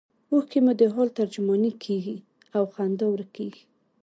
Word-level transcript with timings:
اوښکې 0.31 0.59
مو 0.65 0.73
د 0.79 0.81
حال 0.93 1.07
ترجمانې 1.19 1.71
کیږي 1.83 2.17
او 2.55 2.63
خندا 2.73 3.05
ورکیږي 3.09 3.63